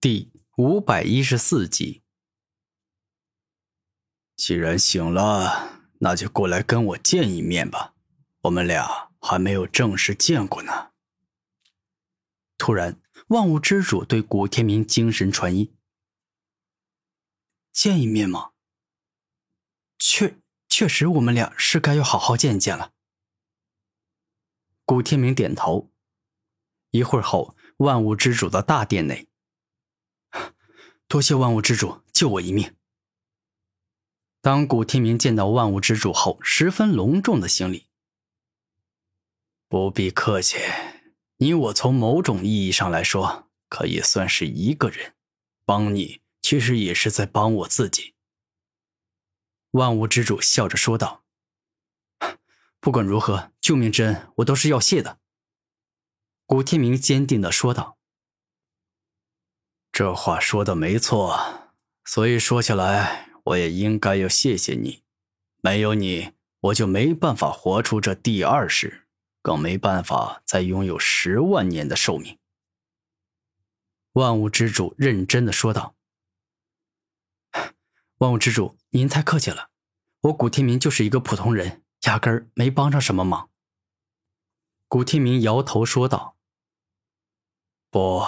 [0.00, 2.04] 第五百一十四集。
[4.36, 7.94] 既然醒了，那就过来跟我见一面吧。
[8.42, 10.92] 我们俩还没有正式见过呢。
[12.56, 13.00] 突然，
[13.30, 15.74] 万物之主对古天明精神传音
[17.74, 18.52] ：“见一面吗？
[19.98, 20.38] 确
[20.68, 22.92] 确实，我们俩是该要好好见一见了。”
[24.86, 25.90] 古天明点头。
[26.90, 29.26] 一会儿后，万物之主的大殿内。
[31.08, 32.76] 多谢万物之主救我一命。
[34.42, 37.86] 当古天明见到万物之主后，十分隆重的行礼。
[39.68, 40.58] 不必客气，
[41.38, 45.14] 你我从某种意义上来说，可以算是一个人。
[45.64, 48.14] 帮你，其实也是在帮我自己。
[49.70, 51.24] 万物之主笑着说道
[52.80, 55.18] ：“不管如何，救命之恩，我都是要谢的。”
[56.44, 57.97] 古天明坚定的说道。
[59.98, 61.72] 这话说的没错，
[62.04, 65.02] 所以说起来，我也应该要谢谢你。
[65.60, 69.08] 没有你，我就没办法活出这第二世，
[69.42, 72.38] 更没办法再拥有十万年的寿命。
[74.12, 75.96] 万物之主认真的说道
[78.18, 79.70] ：“万物之主，您太客气了，
[80.20, 83.50] 我古天明就是一个普通人，压根儿没帮上什么忙。”
[84.86, 86.36] 古天明摇头说道
[87.90, 88.24] ：“不，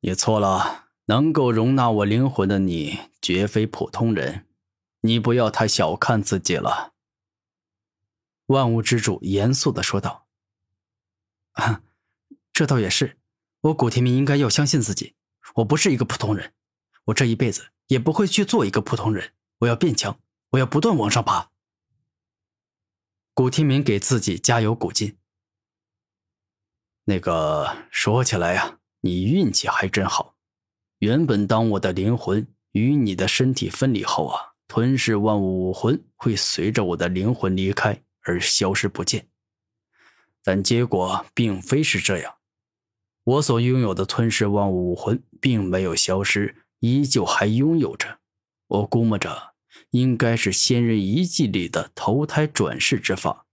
[0.00, 4.46] 你错了。”能够容纳我灵魂的你，绝非普通人。
[5.00, 6.94] 你不要太小看自己了。”
[8.46, 10.28] 万物之主严肃的说道。“，
[12.52, 13.18] 这倒也是。
[13.62, 15.16] 我古天明应该要相信自己。
[15.56, 16.54] 我不是一个普通人，
[17.06, 19.32] 我这一辈子也不会去做一个普通人。
[19.60, 21.50] 我要变强，我要不断往上爬。”
[23.34, 25.18] 古天明给自己加油鼓劲。
[27.04, 30.35] 那个说起来呀，你运气还真好。
[31.00, 39.28] 原本，当我的灵魂与你的身体分离后啊，吞噬万物武魂会随着我的灵魂离开而消失不见。
[40.42, 42.36] 但结果并非是这样，
[43.24, 48.20] 我所拥有的吞噬万物武魂并没有消失，依旧还拥有着。
[48.68, 49.54] 我估摸着，
[49.90, 53.44] 应该是仙人遗迹里的投胎转世之法，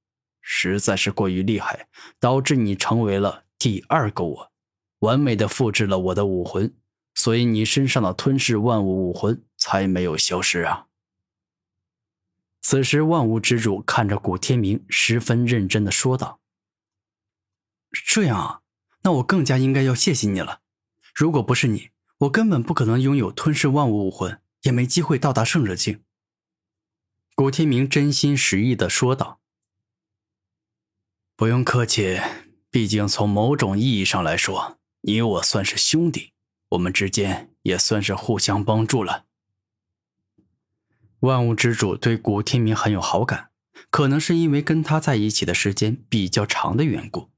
[0.42, 1.88] 实在是过于厉害，
[2.22, 4.52] 导致你成为了第二个我，
[5.00, 6.74] 完美的复制了我的武魂。
[7.24, 10.88] 所以你身上的吞噬万物武魂才没有消失啊！
[12.62, 16.42] 此时，万物之主看着古天明，十分认真的说道
[18.06, 18.62] ：“这样啊，
[19.04, 20.60] 那我更加应该要谢谢你了。
[21.16, 26.04] 如果不是你，我根本不可能拥有吞噬万物武魂，也没机会到达圣者境。”
[27.36, 29.40] 古天明真心实意的说道
[31.38, 32.20] ：“不用客气，
[32.70, 36.32] 毕竟从某种意义上来说，你我算是兄弟。”
[36.74, 39.26] 我们之间也算是互相帮助了。
[41.20, 43.52] 万物之主对古天明很有好感，
[43.90, 47.30] 可能是因为跟他在一起的时间比较长的缘故。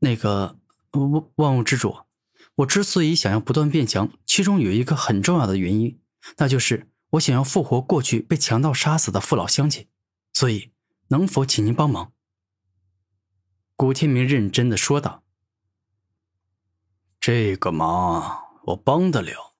[0.00, 0.58] 那个
[0.92, 2.00] 万万物之主，
[2.56, 6.00] 我之所以想要不断变强，其中有一个很重要的原因，
[6.38, 9.86] 那就是我想要复活过去被强盗杀死的父老乡亲，
[10.32, 10.72] 所以
[11.08, 12.12] 能否请您帮忙？
[13.76, 15.22] 古天明认真的说道。
[17.20, 19.54] 这个忙我帮得了，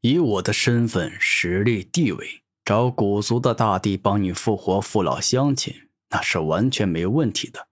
[0.00, 7.68] 以我的身份、实力、地位，找古族的大帝帮你复活父老乡亲，那是完全没问题的。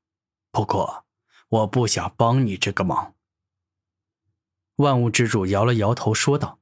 [0.53, 1.05] 不过，
[1.49, 3.17] 我不想帮你这个忙。
[4.77, 6.61] 万物之主摇了摇头说道：“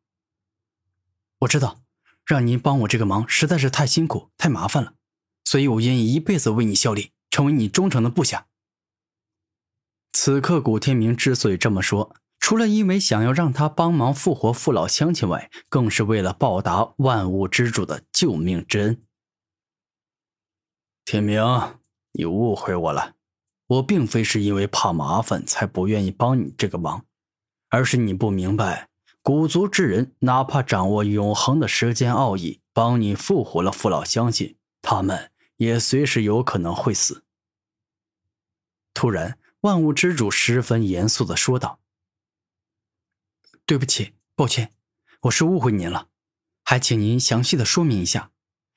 [1.41, 1.83] 我知道，
[2.25, 4.95] 让您帮我这个忙实在是太辛苦、太麻烦了，
[5.45, 8.47] 所以我愿意一辈子为你效力，成为你忠诚的部下。”
[10.15, 12.17] 此刻，古天明之所以这么说。
[12.51, 19.01] 除了因为想要让他帮忙复活父老乡亲外，更是为了报答万物之主的救命之恩。
[21.05, 21.41] 天明，
[22.11, 23.15] 你误会我了，
[23.69, 27.05] 我并非是因为怕麻烦才不愿意帮你这个忙，
[27.69, 28.89] 而是你不明白，
[29.23, 37.23] 古族之人哪怕掌握永恒的时间奥义，帮你复活了父老乡亲，他们也随时有可能会死。
[38.93, 41.79] 突然，万物之主十分严肃的说道。
[43.71, 44.73] 对不起，抱歉，
[45.21, 46.09] 我是误会您了，
[46.65, 48.33] 还请您详细的说明一下。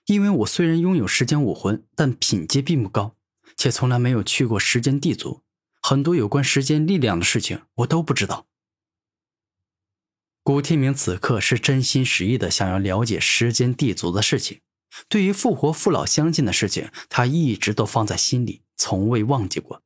[0.06, 3.16] 因为我虽然拥有时间武魂，但品阶并不高，
[3.58, 5.42] 且从来没有去过时间地族，
[5.82, 8.46] 很多有关时间力量的事情我都不知道。
[10.44, 14.62] 古天明此刻是真心实意的想要了解时间地族的事情，
[15.10, 19.82] 对于复活父老乡亲的事情，他一直都放在心里，从未忘记过。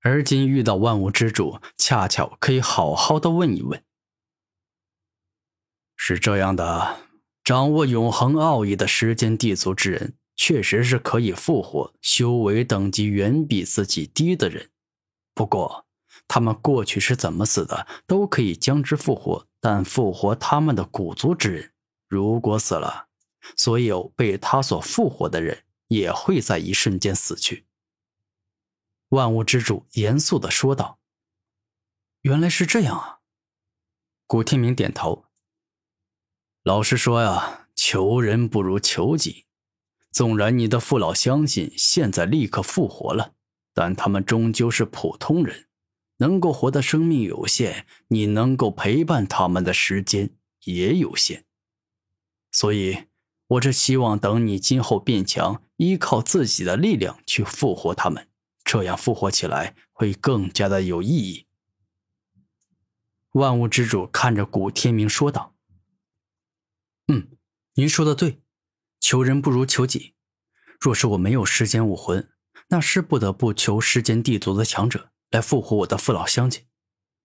[0.00, 3.82] 而今遇到万物之主，恰巧可以好好的问一问。
[5.96, 7.00] 是这样的，
[7.42, 14.70] 掌握永恒奥义的时间地族之人，确实是可以复活修为等级远比自己低的人。
[15.34, 15.86] 不过，
[16.28, 19.46] 他们过去是怎么死的，都可以将之复活。
[19.58, 21.72] 但复活他们的古族之人，
[22.08, 23.08] 如果死了，
[23.56, 27.66] 所有被他所复活的人也会在一瞬间死去。
[29.08, 30.98] 万物之主严肃的说道
[32.22, 33.18] ：“原来是这样啊。”
[34.26, 35.25] 古天明点头。
[36.66, 39.44] 老实说呀，求人不如求己。
[40.10, 43.34] 纵然你的父老相信现在立刻复活了，
[43.72, 45.68] 但他们终究是普通人。
[46.16, 50.30] 能够活的生命有限，你能够陪伴他们的时间
[50.64, 51.44] 也有限。
[52.50, 53.04] 所以，
[53.46, 58.26] 我只希望等你今后变强，依靠自己的力量去复活他们，
[58.64, 61.46] 这样复活起来会更加的有意义。
[63.34, 65.54] 万物之主看着古天明说道
[67.08, 67.36] ：“嗯，
[67.74, 68.40] 您说的对，
[69.00, 70.14] 求人不如求己。
[70.80, 72.30] 若是我没有时间武魂，
[72.68, 76.66] 那是不得不求时间地族的强者。”来复活我的父老乡亲。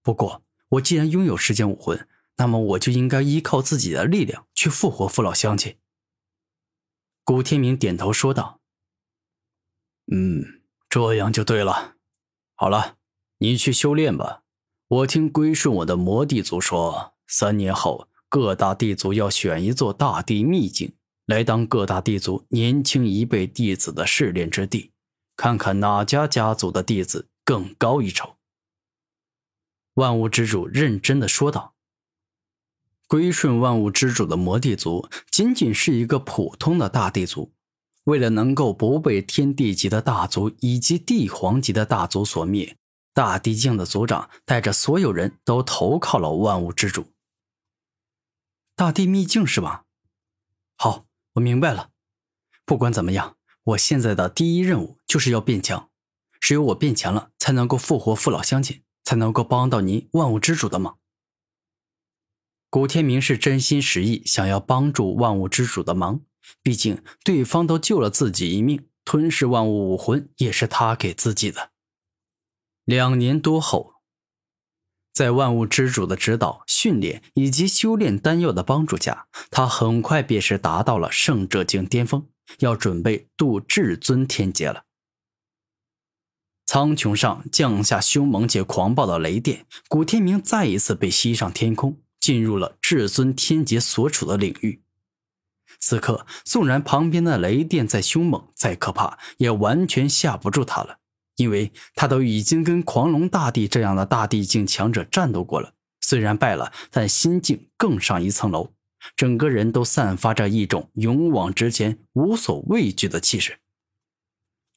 [0.01, 2.07] 不过，我既然拥有时间武魂，
[2.37, 5.77] 那么我就应该依靠自己的力量去复活父老乡亲。
[7.23, 8.59] 古天明点头说道
[10.11, 11.97] ：“嗯，这样就对了。
[12.55, 12.97] 好了，
[13.37, 14.41] 你去修炼吧。
[14.87, 20.91] 我听归顺我的魔帝族说，三年后各大地族要选一座大地秘境，
[21.27, 24.91] 来当各大地族年轻一辈弟子的试炼之地，
[25.35, 28.37] 看看哪家家族的弟子。”更高一筹。
[29.95, 31.73] 万物之主认真的说道
[33.07, 37.51] ：“归顺万物之主的魔帝族仅仅是一个普通的大地族，
[38.05, 42.77] 为了能够不被天地级的大族以及帝皇级的大族所灭，
[43.13, 47.05] 大地境的族长带着所有人都投靠了万物之主。
[48.81, 49.85] 大地秘境是吧？
[50.75, 51.91] 好，我明白了。
[52.65, 55.91] 不管怎么样，我现在的第一任务就是要变强。”
[56.41, 60.97] 只有我变强了，才能够复活父老乡亲，才能够帮到您万物之主的忙。
[62.71, 66.21] 古天明是真心实意想要帮助万物之主的忙，
[66.63, 71.69] 毕竟对方都救了自己一命，吞噬万物武魂也是他给自己的。
[72.85, 73.93] 两年多后，
[75.13, 82.27] 在万物之主的指导、训练以及修炼丹药的帮助下，他很快便是达到了圣者境巅峰，
[82.59, 84.85] 要准备渡至尊天劫了。
[86.65, 94.81] 苍穹上降下凶猛且狂暴的雷电，古天明再一次被吸上天空，进入了至尊天劫所处的领域。
[95.81, 100.99] 此刻，纵然旁边的雷电再凶猛、再可怕，也完全吓不住他了，
[101.41, 108.75] 因为他都已经跟狂龙大帝这样的大地境强者战斗过了，虽然败了，但心境更上一层楼，
[109.15, 113.57] 整个人都散发着一种勇往直前、无所畏惧的气势。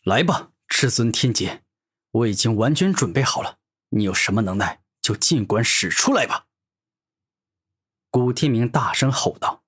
[0.05, 1.63] 来吧，至尊天劫！
[2.13, 3.59] 我已经完全准备好了，
[3.91, 6.47] 你有什么能耐就尽管使出来吧！”
[8.11, 9.64] 古天明大声吼道。